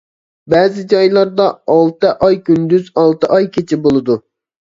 بەزى 0.51 0.85
جايلاردا 0.93 1.45
ئالتە 1.73 2.15
ئاي 2.27 2.39
كۈندۈز، 2.47 2.89
ئالتە 3.03 3.31
ئاي 3.37 3.47
كېچە 3.59 3.79
بولىدۇ. 3.87 4.19